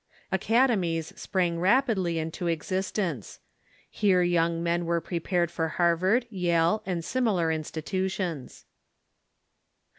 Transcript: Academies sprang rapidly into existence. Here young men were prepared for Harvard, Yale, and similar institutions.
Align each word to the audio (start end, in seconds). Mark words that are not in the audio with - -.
Academies 0.31 1.13
sprang 1.15 1.59
rapidly 1.59 2.17
into 2.17 2.47
existence. 2.47 3.39
Here 3.87 4.23
young 4.23 4.63
men 4.63 4.87
were 4.87 4.99
prepared 4.99 5.51
for 5.51 5.67
Harvard, 5.67 6.25
Yale, 6.31 6.81
and 6.87 7.05
similar 7.05 7.51
institutions. 7.51 8.65